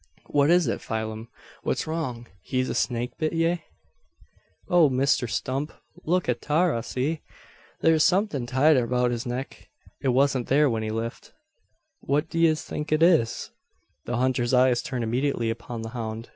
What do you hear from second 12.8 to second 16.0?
it is?" The hunter's eyes turned immediately upon the